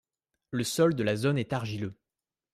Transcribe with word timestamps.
Le 0.49 0.63
sol 0.63 0.95
de 0.95 1.03
la 1.03 1.15
zone 1.15 1.37
est 1.37 1.53
argileux. 1.53 1.95